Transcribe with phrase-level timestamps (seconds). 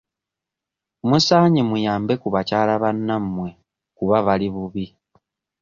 [1.07, 3.49] Musaanye muyambe ku bakyala bannamwe
[3.97, 4.85] kuba bali bubi